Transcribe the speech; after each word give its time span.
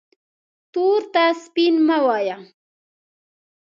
تور 0.73 1.01
ته 1.13 1.23
سپین 1.43 1.75
مه 1.87 1.97
وایه 2.05 2.37